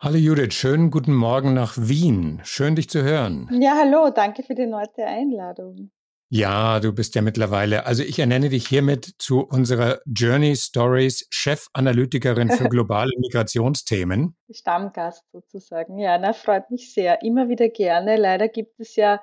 [0.00, 2.40] Hallo Judith, schönen guten Morgen nach Wien.
[2.44, 3.48] Schön dich zu hören.
[3.60, 5.90] Ja, hallo, danke für die neue Einladung.
[6.30, 12.48] Ja, du bist ja mittlerweile, also ich ernenne dich hiermit zu unserer Journey Stories Chefanalytikerin
[12.48, 14.36] für globale Migrationsthemen.
[14.48, 15.98] Stammgast sozusagen.
[15.98, 17.22] Ja, na, freut mich sehr.
[17.22, 18.16] Immer wieder gerne.
[18.16, 19.20] Leider gibt es ja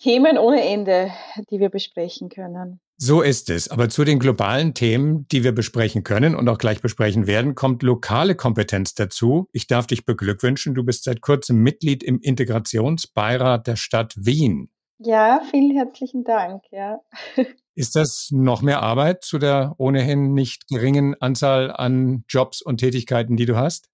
[0.00, 1.10] Themen ohne Ende,
[1.50, 2.80] die wir besprechen können.
[3.00, 3.68] So ist es.
[3.68, 7.84] Aber zu den globalen Themen, die wir besprechen können und auch gleich besprechen werden, kommt
[7.84, 9.48] lokale Kompetenz dazu.
[9.52, 10.74] Ich darf dich beglückwünschen.
[10.74, 14.68] Du bist seit kurzem Mitglied im Integrationsbeirat der Stadt Wien.
[14.98, 16.64] Ja, vielen herzlichen Dank.
[16.72, 16.98] Ja.
[17.76, 23.36] Ist das noch mehr Arbeit zu der ohnehin nicht geringen Anzahl an Jobs und Tätigkeiten,
[23.36, 23.88] die du hast?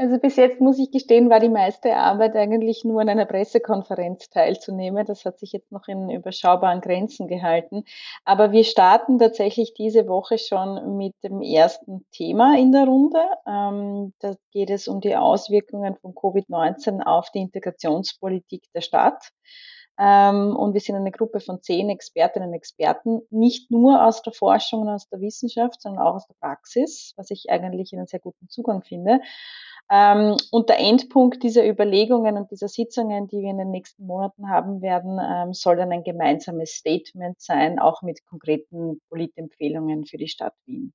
[0.00, 4.30] Also bis jetzt muss ich gestehen, war die meiste Arbeit eigentlich nur an einer Pressekonferenz
[4.30, 5.04] teilzunehmen.
[5.04, 7.84] Das hat sich jetzt noch in überschaubaren Grenzen gehalten.
[8.24, 13.22] Aber wir starten tatsächlich diese Woche schon mit dem ersten Thema in der Runde.
[13.46, 19.32] Ähm, da geht es um die Auswirkungen von Covid-19 auf die Integrationspolitik der Stadt.
[19.98, 24.32] Ähm, und wir sind eine Gruppe von zehn Expertinnen und Experten, nicht nur aus der
[24.32, 28.20] Forschung und aus der Wissenschaft, sondern auch aus der Praxis, was ich eigentlich einen sehr
[28.20, 29.20] guten Zugang finde.
[29.92, 34.48] Ähm, und der Endpunkt dieser Überlegungen und dieser Sitzungen, die wir in den nächsten Monaten
[34.48, 40.28] haben werden, ähm, soll dann ein gemeinsames Statement sein, auch mit konkreten Politempfehlungen für die
[40.28, 40.92] Stadt Wien.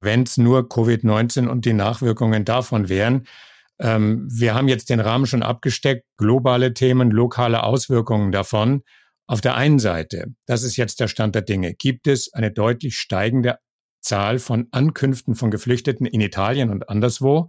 [0.00, 3.26] Wenn es nur Covid-19 und die Nachwirkungen davon wären,
[3.80, 8.82] ähm, wir haben jetzt den Rahmen schon abgesteckt, globale Themen, lokale Auswirkungen davon.
[9.26, 12.96] Auf der einen Seite, das ist jetzt der Stand der Dinge, gibt es eine deutlich
[12.96, 13.58] steigende
[14.00, 17.48] Zahl von Ankünften von Geflüchteten in Italien und anderswo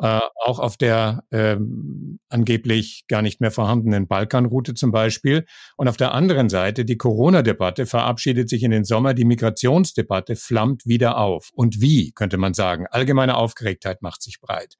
[0.00, 5.44] äh, auch auf der ähm, angeblich gar nicht mehr vorhandenen Balkanroute zum Beispiel.
[5.76, 10.86] Und auf der anderen Seite, die Corona-Debatte verabschiedet sich in den Sommer, die Migrationsdebatte flammt
[10.86, 11.50] wieder auf.
[11.52, 14.76] Und wie, könnte man sagen, allgemeine Aufgeregtheit macht sich breit.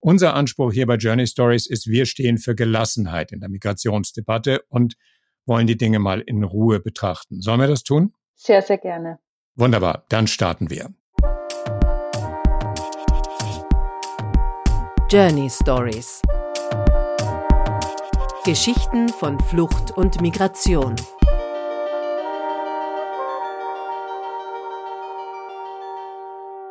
[0.00, 4.94] Unser Anspruch hier bei Journey Stories ist, wir stehen für Gelassenheit in der Migrationsdebatte und
[5.46, 7.40] wollen die Dinge mal in Ruhe betrachten.
[7.40, 8.14] Sollen wir das tun?
[8.34, 9.18] Sehr, sehr gerne.
[9.54, 10.94] Wunderbar, dann starten wir.
[15.12, 16.22] Journey Stories.
[18.44, 20.94] Geschichten von Flucht und Migration.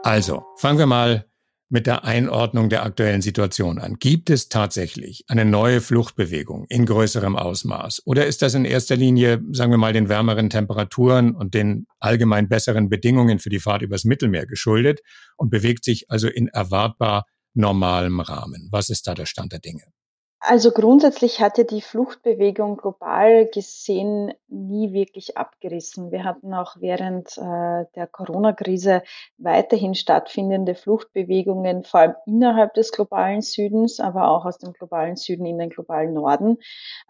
[0.03, 1.25] Also, fangen wir mal
[1.67, 3.97] mit der Einordnung der aktuellen Situation an.
[3.99, 8.03] Gibt es tatsächlich eine neue Fluchtbewegung in größerem Ausmaß?
[8.05, 12.47] Oder ist das in erster Linie, sagen wir mal, den wärmeren Temperaturen und den allgemein
[12.47, 15.01] besseren Bedingungen für die Fahrt übers Mittelmeer geschuldet
[15.35, 18.69] und bewegt sich also in erwartbar normalem Rahmen?
[18.71, 19.83] Was ist da der Stand der Dinge?
[20.41, 26.11] Also grundsätzlich hat ja die Fluchtbewegung global gesehen nie wirklich abgerissen.
[26.11, 29.03] Wir hatten auch während äh, der Corona-Krise
[29.37, 35.45] weiterhin stattfindende Fluchtbewegungen, vor allem innerhalb des globalen Südens, aber auch aus dem globalen Süden
[35.45, 36.57] in den globalen Norden.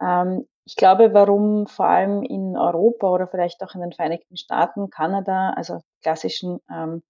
[0.02, 4.90] Ähm, ich glaube, warum vor allem in Europa oder vielleicht auch in den Vereinigten Staaten,
[4.90, 7.04] Kanada, also klassischen ähm,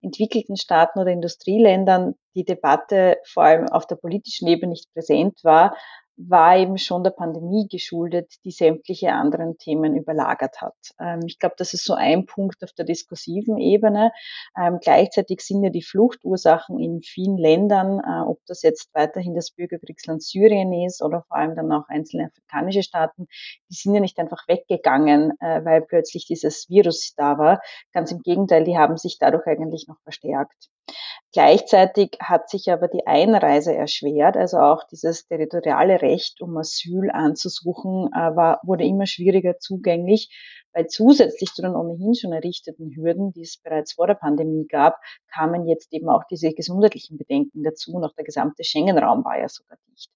[0.00, 5.74] entwickelten Staaten oder Industrieländern die Debatte vor allem auf der politischen Ebene nicht präsent war,
[6.16, 10.76] war eben schon der Pandemie geschuldet, die sämtliche anderen Themen überlagert hat.
[11.00, 14.12] Ähm, ich glaube, das ist so ein Punkt auf der diskursiven Ebene.
[14.56, 19.50] Ähm, gleichzeitig sind ja die Fluchtursachen in vielen Ländern, äh, ob das jetzt weiterhin das
[19.50, 23.26] Bürgerkriegsland Syrien ist oder vor allem dann auch einzelne afrikanische Staaten,
[23.70, 27.60] die sind ja nicht einfach weggegangen, äh, weil plötzlich dieses Virus da war.
[27.92, 30.70] Ganz im Gegenteil, die haben sich dadurch eigentlich noch verstärkt.
[31.34, 38.08] Gleichzeitig hat sich aber die Einreise erschwert, also auch dieses territoriale Recht, um Asyl anzusuchen,
[38.14, 40.30] äh, war, wurde immer schwieriger zugänglich,
[40.72, 45.00] weil zusätzlich zu den ohnehin schon errichteten Hürden, die es bereits vor der Pandemie gab,
[45.26, 49.48] kamen jetzt eben auch diese gesundheitlichen Bedenken dazu und auch der gesamte Schengen-Raum war ja
[49.48, 50.12] sogar dicht.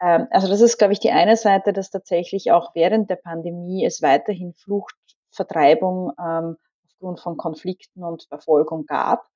[0.00, 3.84] Ähm, also das ist, glaube ich, die eine Seite, dass tatsächlich auch während der Pandemie
[3.84, 4.96] es weiterhin Flucht,
[5.30, 6.56] Vertreibung ähm,
[7.04, 9.28] aufgrund von Konflikten und Verfolgung gab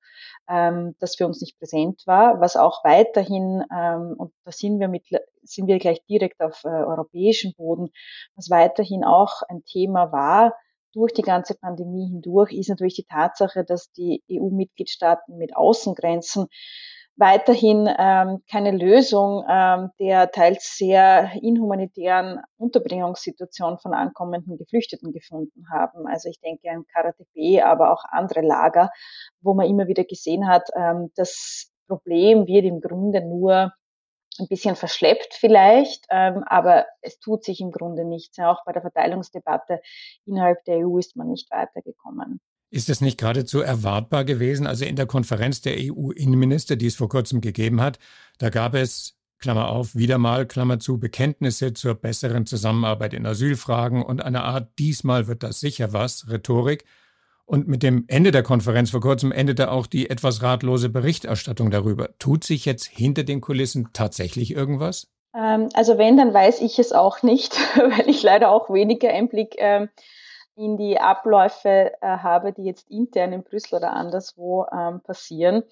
[0.49, 4.87] ähm, das für uns nicht präsent war, was auch weiterhin, ähm, und da sind wir,
[4.87, 5.05] mit,
[5.43, 7.89] sind wir gleich direkt auf äh, europäischem Boden,
[8.35, 10.53] was weiterhin auch ein Thema war,
[10.91, 16.47] durch die ganze Pandemie hindurch, ist natürlich die Tatsache, dass die EU-Mitgliedstaaten mit Außengrenzen
[17.19, 26.07] weiterhin ähm, keine Lösung ähm, der teils sehr inhumanitären Unterbringungssituation von ankommenden Geflüchteten gefunden haben.
[26.07, 28.89] Also ich denke an KRTB, aber auch andere Lager,
[29.41, 33.73] wo man immer wieder gesehen hat, ähm, das Problem wird im Grunde nur
[34.39, 38.39] ein bisschen verschleppt vielleicht, ähm, aber es tut sich im Grunde nichts.
[38.39, 39.81] Auch bei der Verteilungsdebatte
[40.25, 42.39] innerhalb der EU ist man nicht weitergekommen.
[42.71, 44.67] Ist es nicht geradezu erwartbar gewesen?
[44.67, 47.97] Also in der Konferenz der EU-Innenminister, die es vor kurzem gegeben hat,
[48.37, 54.03] da gab es, Klammer auf, wieder mal, Klammer zu, Bekenntnisse zur besseren Zusammenarbeit in Asylfragen
[54.03, 56.83] und eine Art, diesmal wird das sicher was, Rhetorik.
[57.45, 62.09] Und mit dem Ende der Konferenz vor kurzem endete auch die etwas ratlose Berichterstattung darüber.
[62.19, 65.07] Tut sich jetzt hinter den Kulissen tatsächlich irgendwas?
[65.35, 69.55] Ähm, also wenn, dann weiß ich es auch nicht, weil ich leider auch weniger Einblick
[69.57, 69.89] ähm,
[70.59, 75.63] in die Abläufe äh, habe, die jetzt intern in Brüssel oder anderswo ähm, passieren.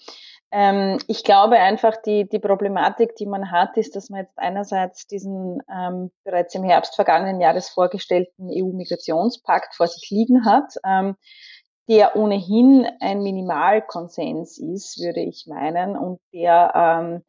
[0.50, 5.06] Ähm, ich glaube einfach, die, die Problematik, die man hat, ist, dass man jetzt einerseits
[5.06, 11.18] diesen ähm, bereits im Herbst vergangenen Jahres vorgestellten EU-Migrationspakt vor sich liegen hat, ähm,
[11.90, 17.24] der ohnehin ein Minimalkonsens ist, würde ich meinen, und der ähm,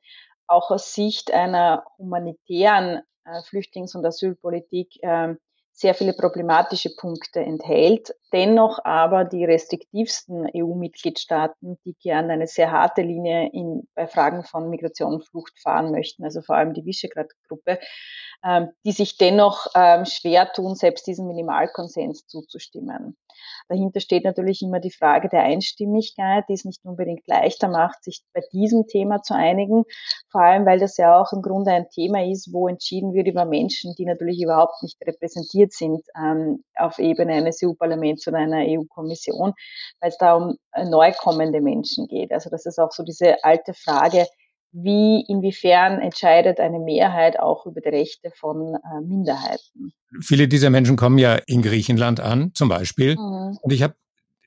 [0.46, 5.34] auch aus Sicht einer humanitären äh, Flüchtlings- und Asylpolitik äh,
[5.78, 8.12] sehr viele problematische Punkte enthält.
[8.32, 14.70] Dennoch aber die restriktivsten EU-Mitgliedstaaten, die gern eine sehr harte Linie in, bei Fragen von
[14.70, 17.78] Migration und Flucht fahren möchten, also vor allem die Visegrad-Gruppe,
[18.84, 23.16] die sich dennoch ähm, schwer tun, selbst diesem Minimalkonsens zuzustimmen.
[23.68, 28.22] Dahinter steht natürlich immer die Frage der Einstimmigkeit, die es nicht unbedingt leichter macht, sich
[28.32, 29.84] bei diesem Thema zu einigen.
[30.30, 33.44] Vor allem, weil das ja auch im Grunde ein Thema ist, wo entschieden wird über
[33.44, 39.52] Menschen, die natürlich überhaupt nicht repräsentiert sind ähm, auf Ebene eines EU-Parlaments oder einer EU-Kommission,
[40.00, 42.32] weil es da um neu kommende Menschen geht.
[42.32, 44.26] Also das ist auch so diese alte Frage,
[44.72, 49.92] wie, inwiefern entscheidet eine Mehrheit auch über die Rechte von äh, Minderheiten.
[50.20, 53.16] Viele dieser Menschen kommen ja in Griechenland an, zum Beispiel.
[53.16, 53.58] Mhm.
[53.62, 53.94] Und ich habe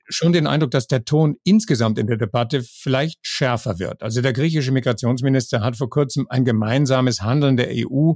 [0.08, 4.02] schon den Eindruck, dass der Ton insgesamt in der Debatte vielleicht schärfer wird.
[4.02, 8.12] Also der griechische Migrationsminister hat vor kurzem ein gemeinsames Handeln der EU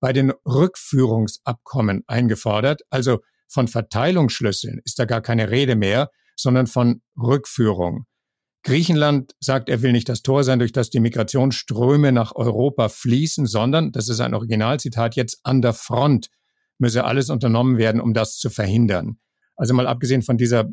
[0.00, 2.82] bei den Rückführungsabkommen eingefordert.
[2.90, 3.18] Also
[3.48, 8.04] von Verteilungsschlüsseln ist da gar keine Rede mehr, sondern von Rückführung.
[8.64, 13.46] Griechenland sagt, er will nicht das Tor sein, durch das die Migrationsströme nach Europa fließen,
[13.46, 16.28] sondern, das ist ein Originalzitat, jetzt an der Front
[16.78, 19.18] müsse alles unternommen werden, um das zu verhindern.
[19.56, 20.68] Also mal abgesehen von dieser,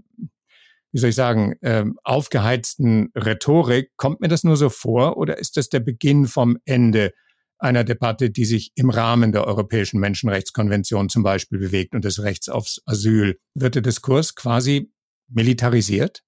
[0.91, 5.57] wie soll ich sagen, äh, aufgeheizten Rhetorik, kommt mir das nur so vor oder ist
[5.57, 7.11] das der Beginn vom Ende
[7.57, 12.49] einer Debatte, die sich im Rahmen der Europäischen Menschenrechtskonvention zum Beispiel bewegt und des Rechts
[12.49, 13.39] aufs Asyl?
[13.55, 14.91] Wird der Diskurs quasi
[15.27, 16.21] militarisiert?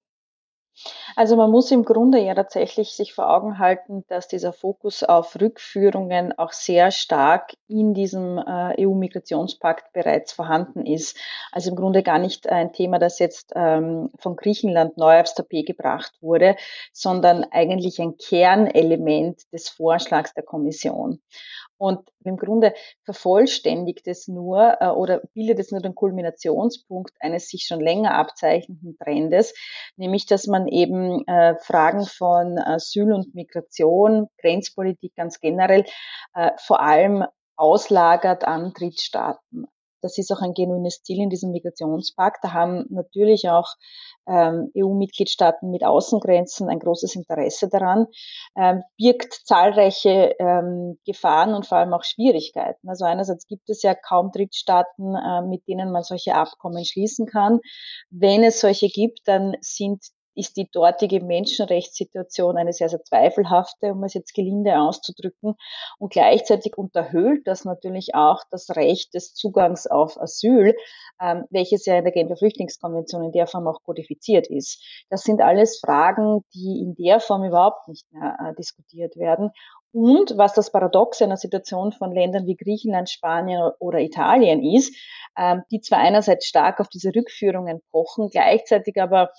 [1.16, 5.38] Also man muss im Grunde ja tatsächlich sich vor Augen halten, dass dieser Fokus auf
[5.40, 11.16] Rückführungen auch sehr stark in diesem äh, EU-Migrationspakt bereits vorhanden ist.
[11.52, 15.66] Also im Grunde gar nicht ein Thema, das jetzt ähm, von Griechenland neu aufs Tapet
[15.66, 16.56] gebracht wurde,
[16.92, 21.20] sondern eigentlich ein Kernelement des Vorschlags der Kommission.
[21.78, 22.74] Und im Grunde
[23.04, 28.98] vervollständigt es nur äh, oder bildet es nur den Kulminationspunkt eines sich schon länger abzeichnenden
[28.98, 29.54] Trendes,
[29.96, 35.84] nämlich dass man eben äh, Fragen von Asyl und Migration, Grenzpolitik ganz generell,
[36.34, 37.24] äh, vor allem
[37.56, 39.66] auslagert an Drittstaaten.
[40.00, 42.44] Das ist auch ein genuines Ziel in diesem Migrationspakt.
[42.44, 43.74] Da haben natürlich auch
[44.28, 48.06] ähm, EU-Mitgliedstaaten mit Außengrenzen ein großes Interesse daran,
[48.56, 52.88] ähm, birgt zahlreiche ähm, Gefahren und vor allem auch Schwierigkeiten.
[52.88, 57.60] Also einerseits gibt es ja kaum Drittstaaten, äh, mit denen man solche Abkommen schließen kann.
[58.10, 60.04] Wenn es solche gibt, dann sind
[60.38, 65.54] ist die dortige Menschenrechtssituation eine sehr, sehr zweifelhafte, um es jetzt gelinde auszudrücken.
[65.98, 70.74] Und gleichzeitig unterhöhlt das natürlich auch das Recht des Zugangs auf Asyl,
[71.20, 74.82] ähm, welches ja in der Genfer Flüchtlingskonvention in der Form auch kodifiziert ist.
[75.10, 79.50] Das sind alles Fragen, die in der Form überhaupt nicht mehr äh, diskutiert werden.
[79.92, 84.94] Und was das Paradox einer Situation von Ländern wie Griechenland, Spanien oder Italien ist,
[85.36, 89.30] ähm, die zwar einerseits stark auf diese Rückführungen pochen, gleichzeitig aber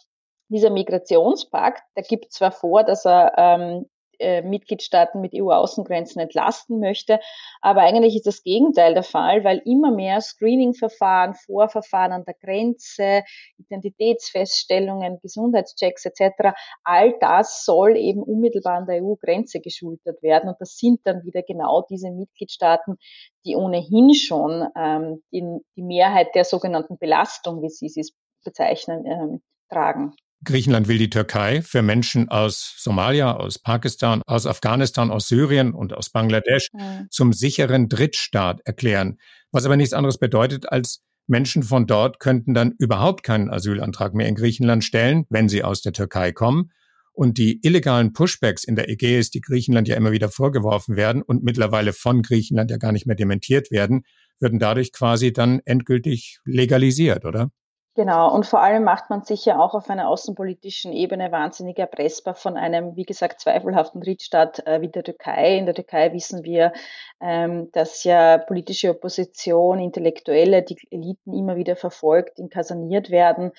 [0.49, 3.85] dieser Migrationspakt, der gibt zwar vor, dass er ähm,
[4.19, 7.21] äh, Mitgliedstaaten mit EU-Außengrenzen entlasten möchte.
[7.61, 13.23] Aber eigentlich ist das Gegenteil der Fall, weil immer mehr Screening-Verfahren, Vorverfahren an der Grenze,
[13.57, 16.53] Identitätsfeststellungen, Gesundheitschecks etc.,
[16.83, 20.49] all das soll eben unmittelbar an der EU-Grenze geschultert werden.
[20.49, 22.97] Und das sind dann wieder genau diese Mitgliedstaaten,
[23.45, 25.45] die ohnehin schon ähm, die,
[25.77, 28.13] die Mehrheit der sogenannten Belastung, wie Sie es
[28.43, 30.13] bezeichnen, ähm, tragen.
[30.45, 35.93] Griechenland will die Türkei für Menschen aus Somalia, aus Pakistan, aus Afghanistan, aus Syrien und
[35.93, 37.05] aus Bangladesch ja.
[37.09, 39.17] zum sicheren Drittstaat erklären.
[39.51, 44.27] Was aber nichts anderes bedeutet, als Menschen von dort könnten dann überhaupt keinen Asylantrag mehr
[44.27, 46.71] in Griechenland stellen, wenn sie aus der Türkei kommen.
[47.11, 51.43] Und die illegalen Pushbacks in der Ägäis, die Griechenland ja immer wieder vorgeworfen werden und
[51.43, 54.03] mittlerweile von Griechenland ja gar nicht mehr dementiert werden,
[54.39, 57.51] würden dadurch quasi dann endgültig legalisiert, oder?
[57.95, 62.33] Genau, und vor allem macht man sich ja auch auf einer außenpolitischen Ebene wahnsinnig erpressbar
[62.35, 65.57] von einem, wie gesagt, zweifelhaften Drittstaat äh, wie der Türkei.
[65.57, 66.71] In der Türkei wissen wir,
[67.19, 73.51] ähm, dass ja politische Opposition, Intellektuelle, die Eliten immer wieder verfolgt, inkasaniert werden.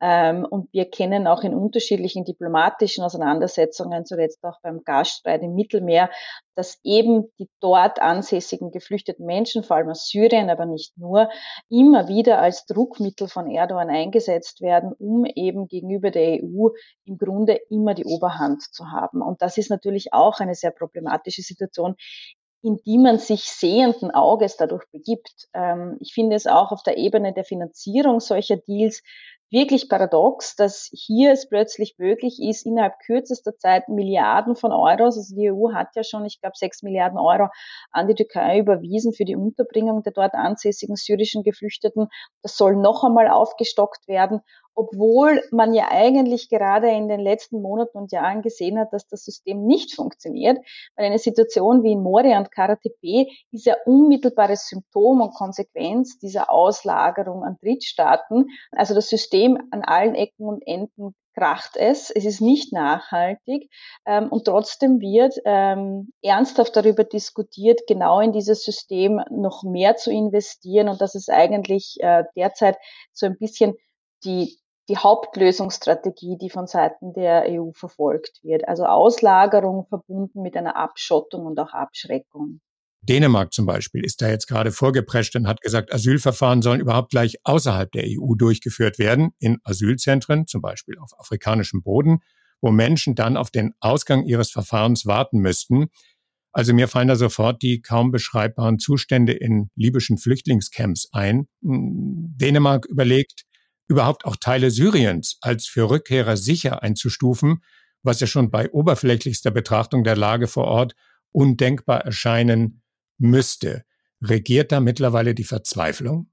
[0.00, 6.10] Ähm, und wir kennen auch in unterschiedlichen diplomatischen Auseinandersetzungen, zuletzt auch beim Gasstreit im Mittelmeer,
[6.54, 11.28] dass eben die dort ansässigen geflüchteten Menschen, vor allem aus Syrien, aber nicht nur,
[11.68, 16.68] immer wieder als Druckmittel von Erdogan eingesetzt werden, um eben gegenüber der EU
[17.04, 19.22] im Grunde immer die Oberhand zu haben.
[19.22, 21.96] Und das ist natürlich auch eine sehr problematische Situation,
[22.66, 25.46] in die man sich sehenden Auges dadurch begibt.
[25.54, 29.02] Ähm, ich finde es auch auf der Ebene der Finanzierung solcher Deals
[29.50, 35.36] wirklich paradox, dass hier es plötzlich möglich ist, innerhalb kürzester Zeit Milliarden von Euros, also
[35.36, 37.48] die EU hat ja schon, ich glaube, sechs Milliarden Euro
[37.92, 42.08] an die Türkei überwiesen für die Unterbringung der dort ansässigen syrischen Geflüchteten.
[42.42, 44.40] Das soll noch einmal aufgestockt werden
[44.76, 49.24] obwohl man ja eigentlich gerade in den letzten Monaten und Jahren gesehen hat, dass das
[49.24, 50.58] System nicht funktioniert.
[50.96, 56.50] Weil eine Situation wie in Moria und Karatepe ist ja unmittelbares Symptom und Konsequenz dieser
[56.50, 58.50] Auslagerung an Drittstaaten.
[58.70, 63.70] Also das System an allen Ecken und Enden kracht es, es ist nicht nachhaltig
[64.06, 70.10] ähm, und trotzdem wird ähm, ernsthaft darüber diskutiert, genau in dieses System noch mehr zu
[70.10, 72.78] investieren und dass es eigentlich äh, derzeit
[73.12, 73.74] so ein bisschen
[74.24, 78.68] die die Hauptlösungsstrategie, die von Seiten der EU verfolgt wird.
[78.68, 82.60] Also Auslagerung verbunden mit einer Abschottung und auch Abschreckung.
[83.02, 87.36] Dänemark zum Beispiel ist da jetzt gerade vorgeprescht und hat gesagt, Asylverfahren sollen überhaupt gleich
[87.44, 92.20] außerhalb der EU durchgeführt werden, in Asylzentren, zum Beispiel auf afrikanischem Boden,
[92.60, 95.86] wo Menschen dann auf den Ausgang ihres Verfahrens warten müssten.
[96.52, 101.48] Also mir fallen da sofort die kaum beschreibbaren Zustände in libyschen Flüchtlingscamps ein.
[101.60, 103.44] Dänemark überlegt,
[103.88, 107.62] überhaupt auch Teile Syriens als für Rückkehrer sicher einzustufen,
[108.02, 110.94] was ja schon bei oberflächlichster Betrachtung der Lage vor Ort
[111.32, 112.82] undenkbar erscheinen
[113.18, 113.84] müsste.
[114.22, 116.30] Regiert da mittlerweile die Verzweiflung?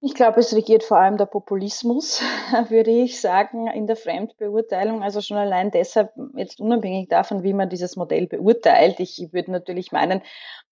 [0.00, 2.20] Ich glaube, es regiert vor allem der Populismus,
[2.68, 5.02] würde ich sagen, in der Fremdbeurteilung.
[5.02, 9.00] Also schon allein deshalb, jetzt unabhängig davon, wie man dieses Modell beurteilt.
[9.00, 10.22] Ich würde natürlich meinen,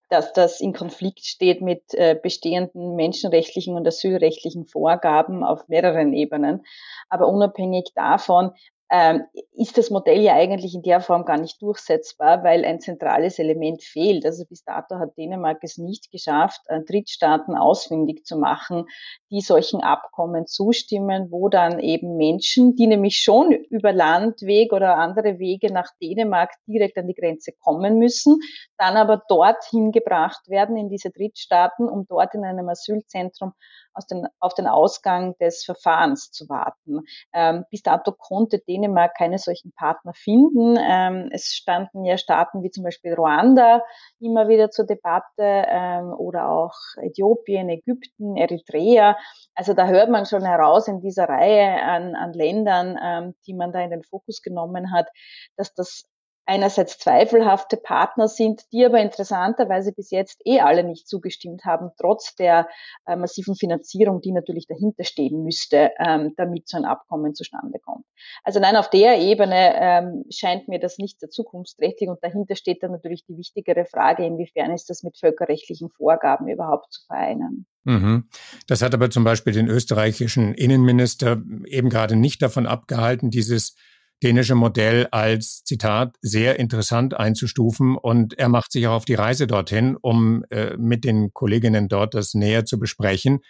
[0.09, 6.65] dass das in Konflikt steht mit äh, bestehenden menschenrechtlichen und asylrechtlichen Vorgaben auf mehreren Ebenen.
[7.09, 8.53] Aber unabhängig davon
[8.89, 13.83] ist das Modell ja eigentlich in der Form gar nicht durchsetzbar, weil ein zentrales Element
[13.83, 14.25] fehlt.
[14.25, 18.85] Also bis dato hat Dänemark es nicht geschafft, äh, Drittstaaten ausfindig zu machen,
[19.31, 25.41] die solchen Abkommen zustimmen, wo dann eben Menschen, die nämlich schon über Landweg oder andere
[25.41, 28.39] Wege nach Dänemark direkt an die Grenze kommen müssen,
[28.79, 33.53] dann aber dorthin gebracht werden in diese Drittstaaten, um dort in einem Asylzentrum
[33.97, 37.01] aus den, auf den Ausgang des Verfahrens zu warten.
[37.33, 40.79] Ähm, bis dato konnte Dänemark keine solchen Partner finden.
[40.81, 43.83] Ähm, es standen ja Staaten wie zum Beispiel Ruanda
[44.21, 49.17] immer wieder zur Debatte ähm, oder auch Äthiopien, Ägypten, Eritrea.
[49.55, 53.73] Also da hört man schon heraus in dieser Reihe an, an Ländern, ähm, die man
[53.73, 55.09] da in den Fokus genommen hat,
[55.57, 56.05] dass das
[56.47, 62.35] einerseits zweifelhafte Partner sind, die aber interessanterweise bis jetzt eh alle nicht zugestimmt haben, trotz
[62.37, 62.69] der
[63.07, 68.07] äh, massiven Finanzierung, die natürlich dahinter stehen müsste, ähm, damit so ein Abkommen zustande kommt.
[68.45, 72.83] Also nein, auf der Ebene ähm, scheint mir das nicht sehr zukunftsträchtig und dahinter steht
[72.83, 77.67] dann natürlich die wichtigere Frage, inwiefern ist das mit völkerrechtlichen Vorgaben überhaupt zu vereinen.
[77.85, 78.29] Mhm.
[78.67, 83.77] Das hat aber zum Beispiel den österreichischen Innenminister eben gerade nicht davon abgehalten, dieses
[84.23, 89.47] dänische Modell als Zitat sehr interessant einzustufen und er macht sich auch auf die Reise
[89.47, 93.41] dorthin, um äh, mit den Kolleginnen dort das näher zu besprechen.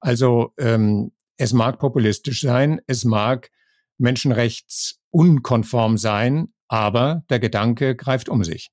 [0.00, 3.50] Also ähm, es mag populistisch sein, es mag
[3.98, 8.70] menschenrechtsunkonform sein, aber der Gedanke greift um sich.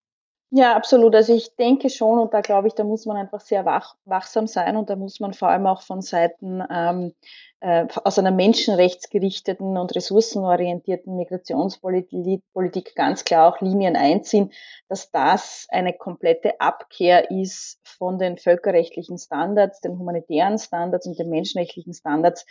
[0.54, 1.16] Ja, absolut.
[1.16, 4.48] Also ich denke schon, und da glaube ich, da muss man einfach sehr wach, wachsam
[4.48, 7.12] sein und da muss man vor allem auch von Seiten ähm, äh,
[7.62, 14.52] aus einer menschenrechtsgerichteten und ressourcenorientierten Migrationspolitik ganz klar auch Linien einziehen,
[14.90, 21.30] dass das eine komplette Abkehr ist von den völkerrechtlichen Standards, den humanitären Standards und den
[21.30, 22.48] menschenrechtlichen Standards,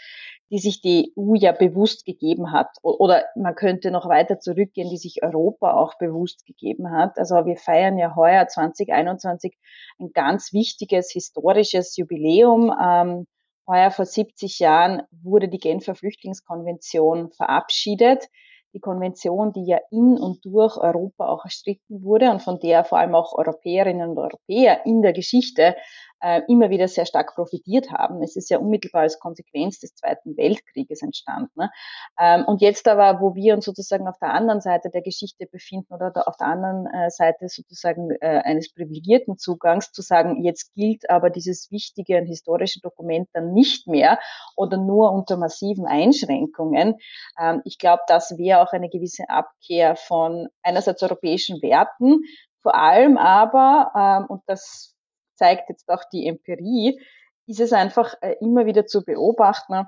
[0.48, 2.68] die sich die EU ja bewusst gegeben hat.
[2.82, 7.18] Oder man könnte noch weiter zurückgehen, die sich Europa auch bewusst gegeben hat.
[7.18, 9.58] Also wir feiern ja heuer 2021
[9.98, 12.72] ein ganz wichtiges historisches Jubiläum.
[12.80, 13.26] Ähm,
[13.70, 18.28] heuer vor 70 Jahren wurde die Genfer Flüchtlingskonvention verabschiedet.
[18.72, 22.98] Die Konvention, die ja in und durch Europa auch erstritten wurde und von der vor
[22.98, 25.74] allem auch Europäerinnen und Europäer in der Geschichte
[26.20, 28.22] äh, immer wieder sehr stark profitiert haben.
[28.22, 31.50] Es ist ja unmittelbar als Konsequenz des Zweiten Weltkrieges entstanden.
[31.54, 31.70] Ne?
[32.18, 35.92] Ähm, und jetzt aber, wo wir uns sozusagen auf der anderen Seite der Geschichte befinden
[35.94, 41.08] oder auf der anderen äh, Seite sozusagen äh, eines privilegierten Zugangs, zu sagen, jetzt gilt
[41.10, 44.18] aber dieses wichtige und historische Dokument dann nicht mehr
[44.56, 46.96] oder nur unter massiven Einschränkungen.
[47.38, 52.22] Ähm, ich glaube, das wäre auch eine gewisse Abkehr von einerseits europäischen Werten,
[52.62, 54.94] vor allem aber, ähm, und das
[55.40, 57.00] zeigt jetzt auch die Empirie,
[57.46, 59.86] ist es einfach äh, immer wieder zu beobachten,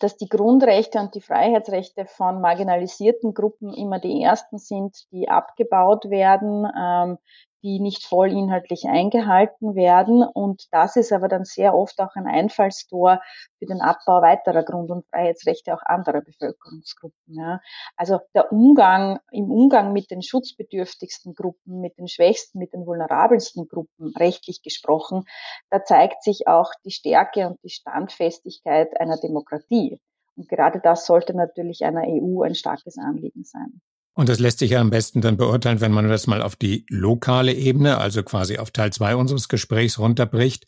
[0.00, 6.10] dass die Grundrechte und die Freiheitsrechte von marginalisierten Gruppen immer die ersten sind, die abgebaut
[6.10, 7.18] werden, ähm,
[7.62, 10.22] die nicht voll inhaltlich eingehalten werden.
[10.22, 13.20] Und das ist aber dann sehr oft auch ein Einfallstor
[13.58, 17.34] für den Abbau weiterer Grund- und Freiheitsrechte auch anderer Bevölkerungsgruppen.
[17.34, 17.60] Ja.
[17.96, 23.68] Also der Umgang, im Umgang mit den schutzbedürftigsten Gruppen, mit den schwächsten, mit den vulnerabelsten
[23.68, 25.24] Gruppen, rechtlich gesprochen,
[25.70, 30.00] da zeigt sich auch die Stärke und die Standfestigkeit einer Demokratie.
[30.36, 33.80] Und gerade das sollte natürlich einer EU ein starkes Anliegen sein.
[34.16, 36.86] Und das lässt sich ja am besten dann beurteilen, wenn man das mal auf die
[36.88, 40.66] lokale Ebene, also quasi auf Teil zwei unseres Gesprächs runterbricht.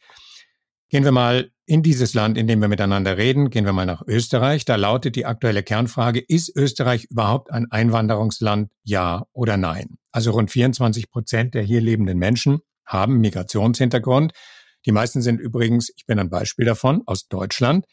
[0.91, 4.03] Gehen wir mal in dieses Land, in dem wir miteinander reden, gehen wir mal nach
[4.07, 4.67] Österreich.
[4.67, 9.97] Da lautet die aktuelle Kernfrage, ist Österreich überhaupt ein Einwanderungsland, ja oder nein?
[10.13, 14.33] Also rund 24 Prozent der hier lebenden Menschen haben Migrationshintergrund.
[14.85, 17.87] Die meisten sind übrigens, ich bin ein Beispiel davon, aus Deutschland.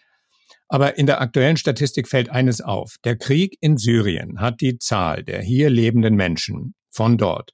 [0.75, 2.97] Aber in der aktuellen Statistik fällt eines auf.
[3.05, 7.51] Der Krieg in Syrien hat die Zahl der hier lebenden Menschen von dort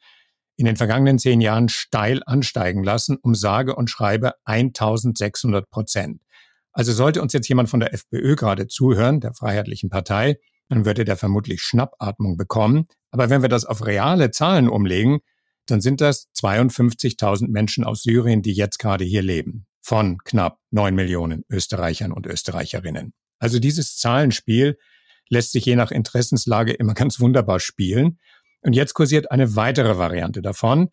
[0.58, 6.24] in den vergangenen zehn Jahren steil ansteigen lassen, um sage und schreibe 1600 Prozent.
[6.72, 11.06] Also sollte uns jetzt jemand von der FPÖ gerade zuhören, der Freiheitlichen Partei, dann würde
[11.06, 12.88] der vermutlich Schnappatmung bekommen.
[13.12, 15.20] Aber wenn wir das auf reale Zahlen umlegen,
[15.68, 20.96] dann sind das 52.000 Menschen aus Syrien, die jetzt gerade hier leben von knapp neun
[20.96, 23.14] Millionen Österreichern und Österreicherinnen.
[23.40, 24.78] Also dieses Zahlenspiel
[25.30, 28.20] lässt sich je nach Interessenslage immer ganz wunderbar spielen.
[28.62, 30.90] Und jetzt kursiert eine weitere Variante davon.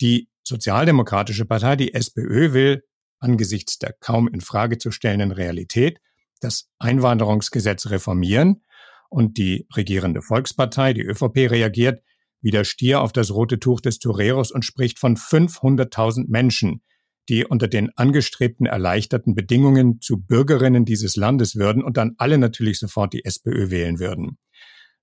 [0.00, 2.84] Die Sozialdemokratische Partei, die SPÖ, will
[3.18, 5.98] angesichts der kaum in Frage zu stellenden Realität
[6.40, 8.62] das Einwanderungsgesetz reformieren.
[9.08, 12.02] Und die regierende Volkspartei, die ÖVP, reagiert
[12.42, 16.82] wie der Stier auf das rote Tuch des Toreros und spricht von 500.000 Menschen,
[17.28, 22.78] die unter den angestrebten erleichterten Bedingungen zu Bürgerinnen dieses Landes würden und dann alle natürlich
[22.78, 24.38] sofort die SPÖ wählen würden.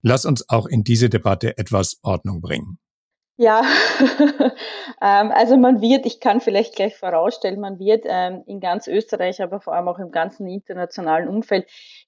[0.01, 2.77] Lass uns auch in diese Debatte etwas Ordnung bringen.
[3.35, 3.63] Ja,
[5.01, 9.41] ähm, also man wird, ich kann vielleicht gleich vorausstellen, man wird ähm, in ganz Österreich,
[9.41, 11.65] aber vor allem auch im ganzen internationalen Umfeld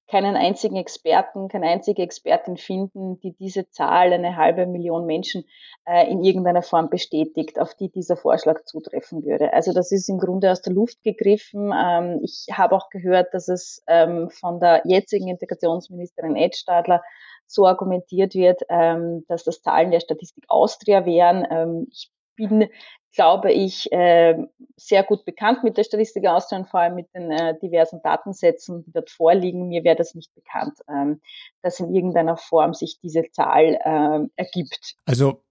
[0.07, 5.45] keinen einzigen Experten, keine einzige Expertin finden, die diese Zahl, eine halbe Million Menschen,
[5.85, 9.53] äh, in irgendeiner Form bestätigt, auf die dieser Vorschlag zutreffen würde.
[9.53, 11.73] Also das ist im Grunde aus der Luft gegriffen.
[11.75, 17.01] Ähm, ich habe auch gehört, dass es von der jetzigen Integrationsministerin Ed Stadler
[17.47, 21.45] so argumentiert wird, ähm, dass das Zahlen der Statistik Austria wären.
[21.49, 22.69] Ähm, ich bin,
[23.15, 24.37] glaube ich, äh,
[24.75, 28.83] sehr gut bekannt mit der Statistik Austria und vor allem mit den äh, diversen Datensätzen,
[28.83, 29.69] die dort vorliegen.
[29.69, 31.21] Mir wäre das nicht bekannt, ähm,
[31.61, 34.95] dass in irgendeiner Form sich diese Zahl äh, ergibt.
[35.05, 35.41] Also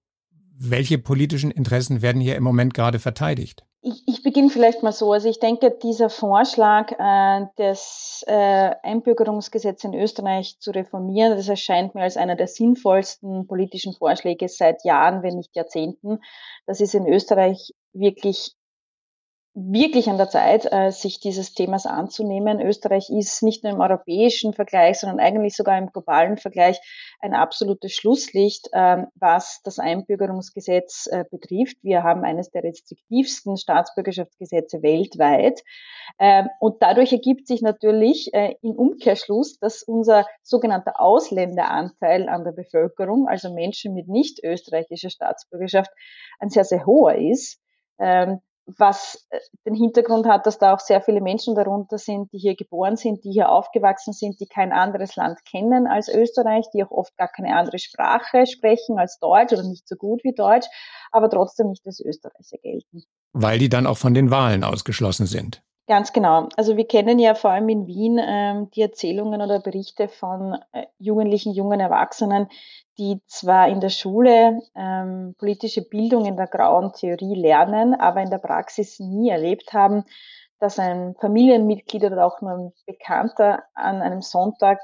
[0.56, 3.64] welche politischen Interessen werden hier im Moment gerade verteidigt?
[3.82, 5.12] Ich, ich beginne vielleicht mal so.
[5.12, 11.94] Also ich denke, dieser Vorschlag, äh, das äh, Einbürgerungsgesetz in Österreich zu reformieren, das erscheint
[11.94, 16.20] mir als einer der sinnvollsten politischen Vorschläge seit Jahren, wenn nicht Jahrzehnten.
[16.66, 18.54] Das ist in Österreich wirklich
[19.54, 22.60] wirklich an der Zeit, äh, sich dieses Themas anzunehmen.
[22.60, 26.80] Österreich ist nicht nur im europäischen Vergleich, sondern eigentlich sogar im globalen Vergleich
[27.20, 31.76] ein absolutes Schlusslicht, ähm, was das Einbürgerungsgesetz äh, betrifft.
[31.82, 35.62] Wir haben eines der restriktivsten Staatsbürgerschaftsgesetze weltweit.
[36.18, 42.52] Ähm, und dadurch ergibt sich natürlich äh, im Umkehrschluss, dass unser sogenannter Ausländeranteil an der
[42.52, 45.90] Bevölkerung, also Menschen mit nicht österreichischer Staatsbürgerschaft,
[46.40, 47.60] ein sehr, sehr hoher ist.
[48.66, 52.56] Was äh, den Hintergrund hat, dass da auch sehr viele Menschen darunter sind, die hier
[52.56, 56.90] geboren sind, die hier aufgewachsen sind, die kein anderes Land kennen als Österreich, die auch
[56.90, 60.66] oft gar keine andere Sprache sprechen als Deutsch oder nicht so gut wie Deutsch,
[61.12, 63.04] aber trotzdem nicht als Österreicher gelten.
[63.32, 65.62] Weil die dann auch von den Wahlen ausgeschlossen sind.
[65.86, 66.48] Ganz genau.
[66.56, 70.86] Also wir kennen ja vor allem in Wien ähm, die Erzählungen oder Berichte von äh,
[70.98, 72.48] Jugendlichen, jungen Erwachsenen,
[72.96, 78.30] die zwar in der Schule ähm, politische Bildung in der grauen Theorie lernen, aber in
[78.30, 80.04] der Praxis nie erlebt haben,
[80.58, 84.78] dass ein Familienmitglied oder auch nur ein Bekannter an einem Sonntag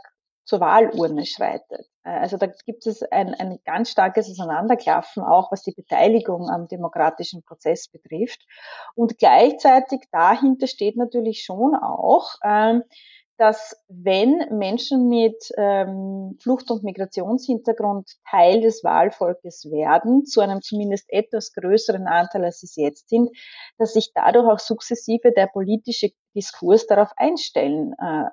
[0.45, 1.89] zur Wahlurne schreitet.
[2.05, 6.69] Äh, also da gibt es ein, ein ganz starkes Auseinanderklaffen, auch was die Beteiligung am
[6.69, 8.41] demokratischen Prozess betrifft.
[8.95, 12.83] Und gleichzeitig dahinter steht natürlich schon auch, ähm,
[13.41, 21.07] dass wenn Menschen mit ähm, Flucht- und Migrationshintergrund Teil des Wahlvolkes werden, zu einem zumindest
[21.09, 23.31] etwas größeren Anteil, als sie es jetzt sind,
[23.79, 28.25] dass sich dadurch auch sukzessive der politische Diskurs darauf einstellen äh,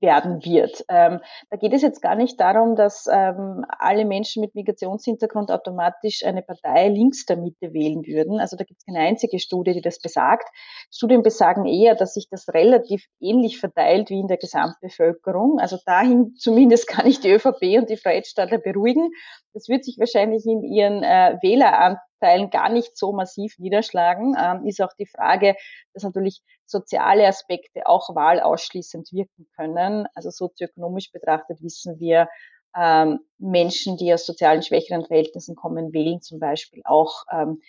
[0.00, 0.84] werden wird.
[0.88, 6.24] Ähm, da geht es jetzt gar nicht darum, dass ähm, alle Menschen mit Migrationshintergrund automatisch
[6.24, 8.40] eine Partei links der Mitte wählen würden.
[8.40, 10.48] Also da gibt es keine einzige Studie, die das besagt.
[10.92, 15.58] Studien besagen eher, dass sich das relativ ähnlich verteilt wie in der Gesamtbevölkerung.
[15.58, 19.10] Also dahin zumindest kann ich die ÖVP und die Freiheitsstadler beruhigen.
[19.52, 24.36] Das wird sich wahrscheinlich in ihren äh, Wähleranteilen gar nicht so massiv niederschlagen.
[24.40, 25.56] Ähm, ist auch die Frage,
[25.94, 30.06] dass natürlich soziale Aspekte auch wahlausschließend wirken können.
[30.14, 32.28] Also sozioökonomisch betrachtet wissen wir,
[32.76, 37.60] ähm, Menschen, die aus sozialen schwächeren Verhältnissen kommen, wählen zum Beispiel auch, ähm,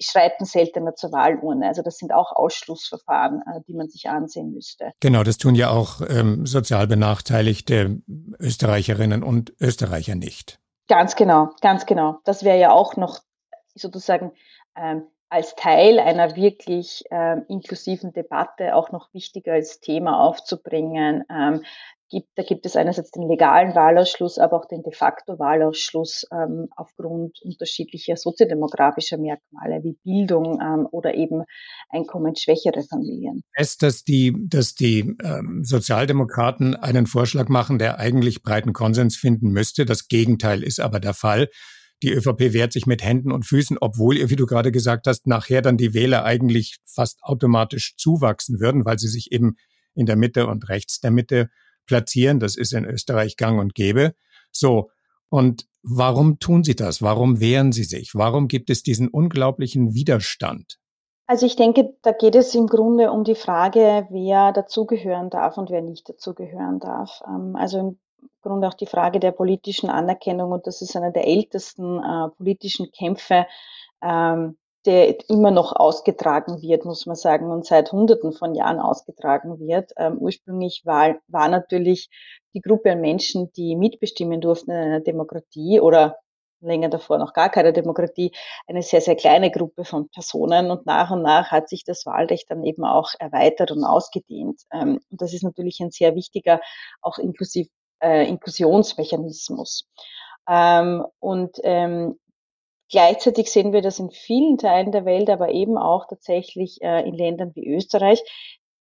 [0.00, 1.66] schreiten seltener zur Wahlurne.
[1.66, 4.92] Also das sind auch Ausschlussverfahren, äh, die man sich ansehen müsste.
[5.00, 8.00] Genau, das tun ja auch ähm, sozial benachteiligte
[8.38, 10.60] Österreicherinnen und Österreicher nicht.
[10.86, 12.18] Ganz genau, ganz genau.
[12.24, 13.18] Das wäre ja auch noch
[13.74, 14.32] sozusagen
[14.76, 21.24] ähm, als Teil einer wirklich ähm, inklusiven Debatte auch noch wichtiger als Thema aufzubringen.
[21.30, 21.62] Ähm,
[22.10, 26.68] gibt, da gibt es einerseits den legalen Wahlausschluss, aber auch den de facto Wahlausschluss ähm,
[26.76, 31.44] aufgrund unterschiedlicher soziodemografischer Merkmale wie Bildung ähm, oder eben
[31.90, 33.42] einkommensschwächere Familien.
[33.52, 39.50] Es, dass die, dass die ähm, Sozialdemokraten einen Vorschlag machen, der eigentlich breiten Konsens finden
[39.50, 39.84] müsste.
[39.84, 41.48] Das Gegenteil ist aber der Fall.
[42.02, 45.26] Die ÖVP wehrt sich mit Händen und Füßen, obwohl ihr, wie du gerade gesagt hast,
[45.26, 49.56] nachher dann die Wähler eigentlich fast automatisch zuwachsen würden, weil sie sich eben
[49.94, 51.48] in der Mitte und rechts der Mitte
[51.86, 52.38] platzieren.
[52.38, 54.14] Das ist in Österreich gang und gäbe.
[54.52, 54.90] So.
[55.28, 57.02] Und warum tun sie das?
[57.02, 58.14] Warum wehren sie sich?
[58.14, 60.78] Warum gibt es diesen unglaublichen Widerstand?
[61.26, 65.68] Also ich denke, da geht es im Grunde um die Frage, wer dazugehören darf und
[65.68, 67.20] wer nicht dazugehören darf.
[67.26, 71.26] Ähm, also im Grunde auch die Frage der politischen Anerkennung und das ist einer der
[71.26, 73.46] ältesten äh, politischen Kämpfe,
[74.02, 79.58] ähm, der immer noch ausgetragen wird, muss man sagen, und seit Hunderten von Jahren ausgetragen
[79.58, 79.92] wird.
[79.96, 82.08] Ähm, ursprünglich war, war natürlich
[82.54, 86.16] die Gruppe an Menschen, die mitbestimmen durften in einer Demokratie oder
[86.60, 88.32] länger davor noch gar keine Demokratie,
[88.66, 92.50] eine sehr, sehr kleine Gruppe von Personen und nach und nach hat sich das Wahlrecht
[92.50, 94.62] dann eben auch erweitert und ausgedehnt.
[94.72, 96.60] Ähm, und das ist natürlich ein sehr wichtiger,
[97.00, 97.68] auch inklusiv,
[98.00, 99.88] äh, Inklusionsmechanismus.
[100.48, 102.18] Ähm, und ähm,
[102.90, 107.14] gleichzeitig sehen wir das in vielen Teilen der Welt, aber eben auch tatsächlich äh, in
[107.14, 108.22] Ländern wie Österreich,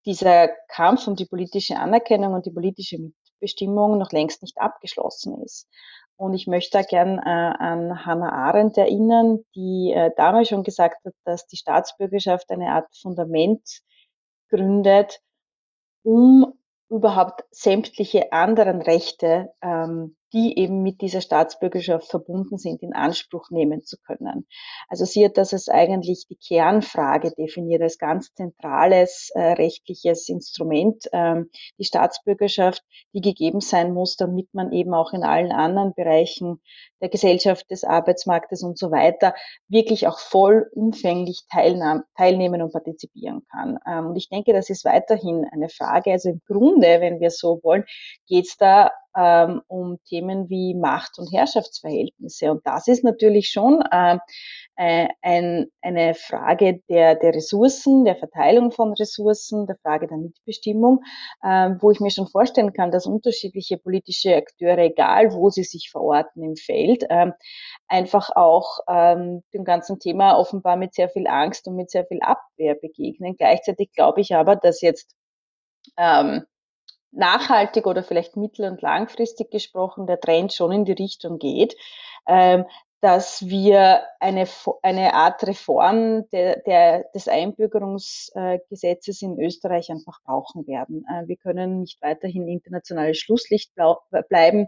[0.06, 5.68] dieser Kampf um die politische Anerkennung und die politische Mitbestimmung noch längst nicht abgeschlossen ist.
[6.16, 11.06] Und ich möchte da gern äh, an Hannah Arendt erinnern, die äh, damals schon gesagt
[11.06, 13.82] hat, dass die Staatsbürgerschaft eine Art Fundament
[14.50, 15.20] gründet,
[16.04, 16.54] um
[16.90, 23.84] überhaupt sämtliche anderen Rechte ähm, die eben mit dieser Staatsbürgerschaft verbunden sind, in Anspruch nehmen
[23.84, 24.48] zu können.
[24.90, 31.06] Also sie hat das als eigentlich die Kernfrage definiert, als ganz zentrales äh, rechtliches Instrument,
[31.14, 36.62] ähm, die Staatsbürgerschaft, die gegeben sein muss, damit man eben auch in allen anderen Bereichen
[37.02, 39.34] der Gesellschaft, des Arbeitsmarktes und so weiter
[39.68, 43.80] wirklich auch vollumfänglich teilnehmen und partizipieren kann.
[43.88, 46.12] Ähm, und ich denke, das ist weiterhin eine Frage.
[46.12, 47.86] Also im Grunde, wenn wir so wollen,
[48.28, 52.52] geht es da ähm, um Themen wie Macht- und Herrschaftsverhältnisse.
[52.52, 54.20] Und das ist natürlich schon äh,
[54.76, 61.04] äh, ein, eine Frage der, der Ressourcen, der Verteilung von Ressourcen, der Frage der Mitbestimmung,
[61.42, 65.90] äh, wo ich mir schon vorstellen kann, dass unterschiedliche politische Akteure, egal wo sie sich
[65.90, 67.32] verorten im Feld, äh,
[67.88, 72.20] einfach auch ähm, dem ganzen Thema offenbar mit sehr viel Angst und mit sehr viel
[72.22, 73.36] Abwehr begegnen.
[73.36, 75.16] Gleichzeitig glaube ich aber, dass jetzt
[75.98, 76.44] ähm,
[77.12, 81.76] nachhaltig oder vielleicht mittel- und langfristig gesprochen der Trend schon in die Richtung geht,
[82.28, 82.66] ähm,
[83.00, 84.48] dass wir eine,
[84.82, 91.06] eine Art Reform der, der, des Einbürgerungsgesetzes in Österreich einfach brauchen werden.
[91.08, 93.74] Äh, wir können nicht weiterhin internationales Schlusslicht
[94.30, 94.68] bleiben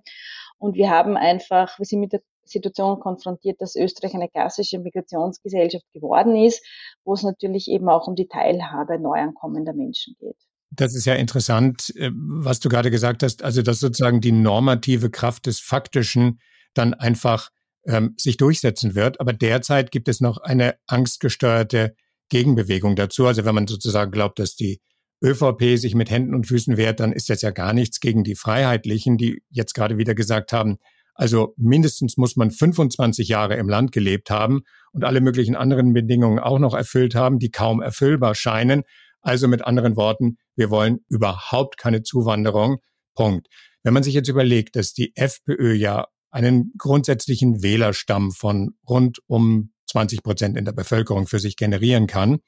[0.60, 5.86] und wir haben einfach, wir sind mit der Situation konfrontiert, dass Österreich eine klassische Migrationsgesellschaft
[5.94, 6.66] geworden ist,
[7.04, 10.49] wo es natürlich eben auch um die Teilhabe neuankommender Menschen geht.
[10.72, 15.10] Das ist ja interessant, äh, was du gerade gesagt hast, also dass sozusagen die normative
[15.10, 16.40] Kraft des Faktischen
[16.74, 17.50] dann einfach
[17.86, 19.20] ähm, sich durchsetzen wird.
[19.20, 21.96] Aber derzeit gibt es noch eine angstgesteuerte
[22.30, 23.26] Gegenbewegung dazu.
[23.26, 24.80] Also wenn man sozusagen glaubt, dass die
[25.24, 28.36] ÖVP sich mit Händen und Füßen wehrt, dann ist das ja gar nichts gegen die
[28.36, 30.78] Freiheitlichen, die jetzt gerade wieder gesagt haben,
[31.20, 34.62] also mindestens muss man 25 Jahre im Land gelebt haben
[34.94, 38.84] und alle möglichen anderen Bedingungen auch noch erfüllt haben, die kaum erfüllbar scheinen.
[39.22, 42.78] Also mit anderen Worten, wir wollen überhaupt keine Zuwanderung.
[43.16, 43.48] Punkt.
[43.84, 49.72] Wenn man sich jetzt überlegt, dass die FPÖ ja einen grundsätzlichen Wählerstamm von rund um
[49.88, 52.40] 20 Prozent in der Bevölkerung für sich generieren kann,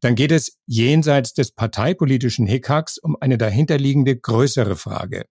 [0.00, 5.26] dann geht es jenseits des parteipolitischen Hickhacks um eine dahinterliegende größere Frage.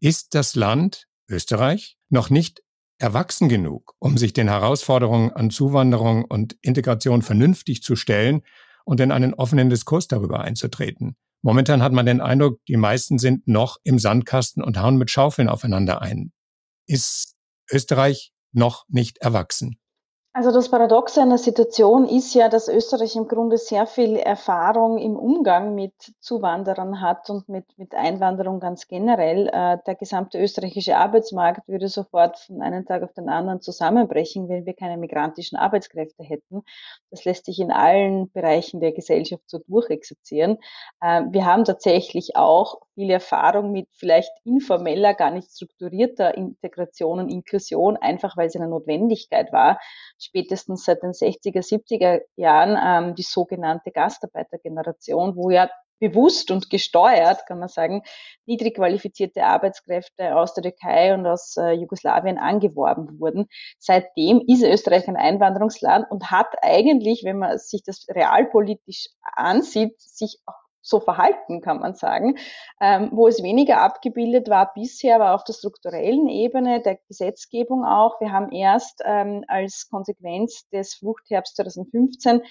[0.00, 2.62] Ist das Land, Österreich, noch nicht
[2.98, 8.42] erwachsen genug, um sich den Herausforderungen an Zuwanderung und Integration vernünftig zu stellen
[8.84, 11.16] und in einen offenen Diskurs darüber einzutreten?
[11.42, 15.48] Momentan hat man den Eindruck, die meisten sind noch im Sandkasten und hauen mit Schaufeln
[15.48, 16.32] aufeinander ein.
[16.86, 17.34] Ist
[17.70, 19.78] Österreich noch nicht erwachsen?
[20.34, 25.14] Also das Paradoxe der Situation ist ja, dass Österreich im Grunde sehr viel Erfahrung im
[25.14, 29.48] Umgang mit Zuwanderern hat und mit, mit Einwanderung ganz generell.
[29.48, 34.64] Äh, der gesamte österreichische Arbeitsmarkt würde sofort von einem Tag auf den anderen zusammenbrechen, wenn
[34.64, 36.62] wir keine migrantischen Arbeitskräfte hätten.
[37.10, 40.56] Das lässt sich in allen Bereichen der Gesellschaft so durchexerzieren.
[41.02, 47.28] Äh, wir haben tatsächlich auch viel Erfahrung mit vielleicht informeller, gar nicht strukturierter Integration und
[47.28, 49.78] Inklusion, einfach weil es eine Notwendigkeit war
[50.24, 55.68] spätestens seit den 60er, 70er Jahren ähm, die sogenannte Gastarbeitergeneration, wo ja
[56.02, 58.02] bewusst und gesteuert, kann man sagen,
[58.44, 63.46] niedrig qualifizierte Arbeitskräfte aus der Türkei und aus äh, Jugoslawien angeworben wurden.
[63.78, 70.40] Seitdem ist Österreich ein Einwanderungsland und hat eigentlich, wenn man sich das realpolitisch ansieht, sich
[70.46, 72.36] auch so verhalten, kann man sagen.
[72.80, 78.20] Ähm, wo es weniger abgebildet war bisher, war auf der strukturellen Ebene der Gesetzgebung auch.
[78.20, 82.42] Wir haben erst ähm, als Konsequenz des Fluchtherbst 2015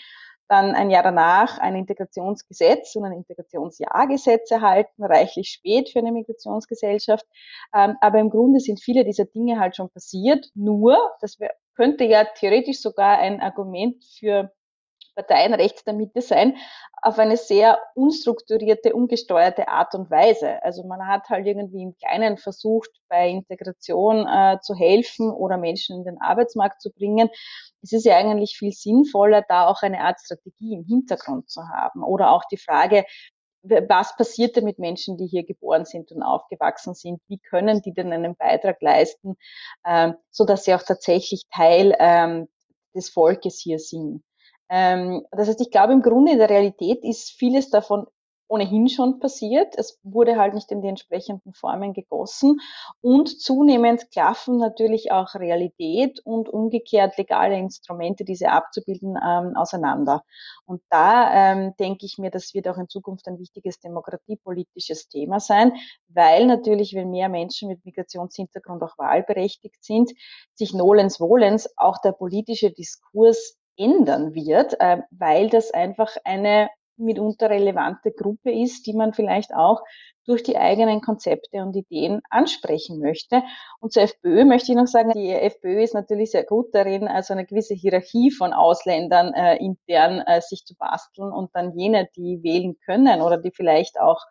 [0.52, 7.26] dann ein Jahr danach ein Integrationsgesetz und ein Integrationsjahrgesetz erhalten, reichlich spät für eine Migrationsgesellschaft.
[7.74, 10.50] Ähm, aber im Grunde sind viele dieser Dinge halt schon passiert.
[10.54, 11.38] Nur, das
[11.74, 14.52] könnte ja theoretisch sogar ein Argument für
[15.15, 16.56] Parteien rechts der Mitte sein,
[17.02, 20.62] auf eine sehr unstrukturierte, ungesteuerte Art und Weise.
[20.63, 25.97] Also man hat halt irgendwie im Kleinen versucht, bei Integration äh, zu helfen oder Menschen
[25.97, 27.30] in den Arbeitsmarkt zu bringen.
[27.82, 32.04] Es ist ja eigentlich viel sinnvoller, da auch eine Art Strategie im Hintergrund zu haben.
[32.04, 33.06] Oder auch die Frage,
[33.63, 37.21] was passiert denn mit Menschen, die hier geboren sind und aufgewachsen sind?
[37.28, 39.36] Wie können die denn einen Beitrag leisten,
[39.86, 42.47] ähm, so dass sie auch tatsächlich Teil ähm,
[42.95, 44.24] des Volkes hier sind?
[44.72, 48.08] Ähm, das heißt, ich glaube, im Grunde in der Realität ist vieles davon
[48.52, 49.76] ohnehin schon passiert.
[49.78, 52.60] Es wurde halt nicht in die entsprechenden Formen gegossen
[53.00, 60.24] und zunehmend klaffen natürlich auch Realität und umgekehrt legale Instrumente, diese abzubilden, ähm, auseinander.
[60.66, 65.40] Und da ähm, denke ich mir, das wird auch in Zukunft ein wichtiges demokratiepolitisches Thema
[65.40, 65.74] sein,
[66.10, 70.12] weil natürlich, wenn mehr Menschen mit Migrationshintergrund auch wahlberechtigt sind,
[70.56, 77.50] sich nolens wohlens auch der politische Diskurs ändern wird, äh, weil das einfach eine mitunter
[77.50, 79.82] relevante Gruppe ist, die man vielleicht auch
[80.26, 83.42] durch die eigenen Konzepte und Ideen ansprechen möchte.
[83.80, 87.34] Und zur FPÖ möchte ich noch sagen, die FPÖ ist natürlich sehr gut darin, also
[87.34, 92.44] eine gewisse Hierarchie von Ausländern äh, intern äh, sich zu basteln und dann jene, die
[92.44, 94.22] wählen können oder die vielleicht auch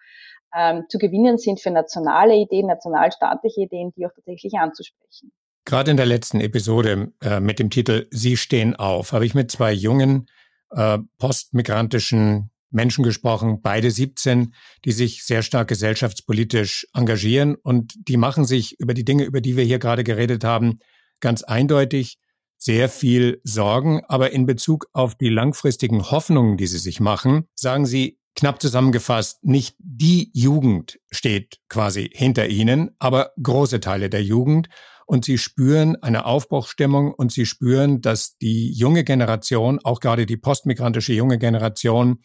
[0.54, 5.32] ähm, zu gewinnen sind für nationale Ideen, nationalstaatliche Ideen, die auch tatsächlich anzusprechen.
[5.64, 9.50] Gerade in der letzten Episode äh, mit dem Titel Sie stehen auf habe ich mit
[9.50, 10.26] zwei jungen
[10.70, 18.44] äh, postmigrantischen Menschen gesprochen, beide 17, die sich sehr stark gesellschaftspolitisch engagieren und die machen
[18.44, 20.78] sich über die Dinge, über die wir hier gerade geredet haben,
[21.20, 22.18] ganz eindeutig
[22.56, 24.02] sehr viel Sorgen.
[24.06, 29.44] Aber in Bezug auf die langfristigen Hoffnungen, die sie sich machen, sagen sie, knapp zusammengefasst,
[29.44, 34.68] nicht die Jugend steht quasi hinter ihnen, aber große Teile der Jugend
[35.10, 40.36] und sie spüren eine Aufbruchstimmung und sie spüren, dass die junge Generation, auch gerade die
[40.36, 42.20] postmigrantische junge Generation,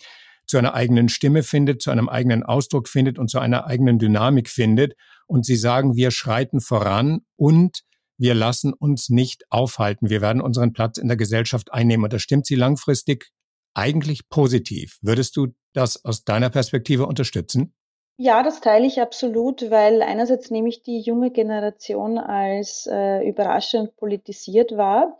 [0.45, 4.51] zu einer eigenen Stimme findet, zu einem eigenen Ausdruck findet und zu einer eigenen Dynamik
[4.51, 4.93] findet.
[5.25, 7.79] Und sie sagen, wir schreiten voran und
[8.19, 10.11] wir lassen uns nicht aufhalten.
[10.11, 12.03] Wir werden unseren Platz in der Gesellschaft einnehmen.
[12.03, 13.31] Und das stimmt sie langfristig
[13.73, 14.99] eigentlich positiv.
[15.01, 17.73] Würdest du das aus deiner Perspektive unterstützen?
[18.17, 23.95] Ja, das teile ich absolut, weil einerseits nehme ich die junge Generation als äh, überraschend
[23.97, 25.17] politisiert wahr.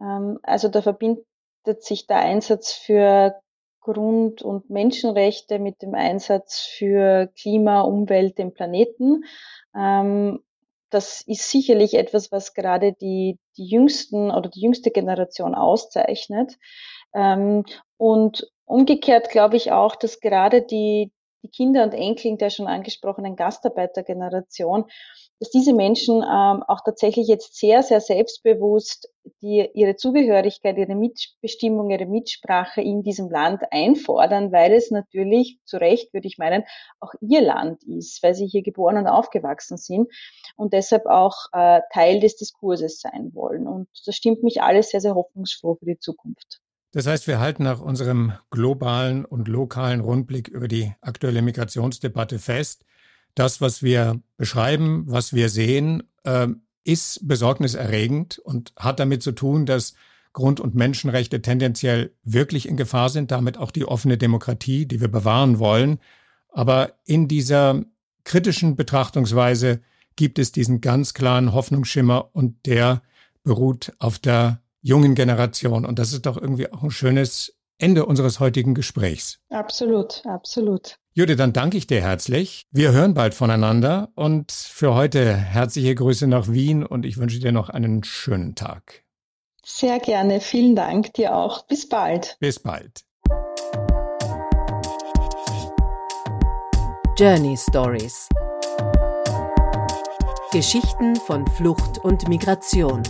[0.00, 1.26] Ähm, also da verbindet
[1.80, 3.34] sich der Einsatz für
[3.80, 9.24] Grund- und Menschenrechte mit dem Einsatz für Klima, Umwelt, den Planeten.
[9.76, 10.40] Ähm,
[10.90, 16.58] das ist sicherlich etwas, was gerade die, die jüngsten oder die jüngste Generation auszeichnet.
[17.12, 17.64] Ähm,
[17.96, 21.10] und umgekehrt glaube ich auch, dass gerade die,
[21.46, 24.84] die Kinder und Enkel der schon angesprochenen Gastarbeitergeneration,
[25.38, 29.08] dass diese Menschen ähm, auch tatsächlich jetzt sehr, sehr selbstbewusst
[29.42, 35.76] die, ihre Zugehörigkeit, ihre Mitbestimmung, ihre Mitsprache in diesem Land einfordern, weil es natürlich, zu
[35.76, 36.64] Recht würde ich meinen,
[37.00, 40.10] auch ihr Land ist, weil sie hier geboren und aufgewachsen sind
[40.56, 43.66] und deshalb auch äh, Teil des Diskurses sein wollen.
[43.66, 46.60] Und das stimmt mich alles sehr, sehr hoffnungsfroh für die Zukunft.
[46.96, 52.86] Das heißt, wir halten nach unserem globalen und lokalen Rundblick über die aktuelle Migrationsdebatte fest,
[53.34, 56.46] das, was wir beschreiben, was wir sehen, äh,
[56.84, 59.92] ist besorgniserregend und hat damit zu tun, dass
[60.32, 65.08] Grund- und Menschenrechte tendenziell wirklich in Gefahr sind, damit auch die offene Demokratie, die wir
[65.08, 65.98] bewahren wollen.
[66.48, 67.84] Aber in dieser
[68.24, 69.82] kritischen Betrachtungsweise
[70.16, 73.02] gibt es diesen ganz klaren Hoffnungsschimmer und der
[73.42, 75.84] beruht auf der jungen Generation.
[75.84, 79.38] Und das ist doch irgendwie auch ein schönes Ende unseres heutigen Gesprächs.
[79.50, 80.96] Absolut, absolut.
[81.12, 82.62] Jude, dann danke ich dir herzlich.
[82.70, 87.52] Wir hören bald voneinander und für heute herzliche Grüße nach Wien und ich wünsche dir
[87.52, 89.02] noch einen schönen Tag.
[89.64, 91.66] Sehr gerne, vielen Dank dir auch.
[91.66, 92.36] Bis bald.
[92.38, 93.04] Bis bald.
[97.18, 98.28] Journey Stories
[100.52, 103.02] Geschichten von Flucht und Migration.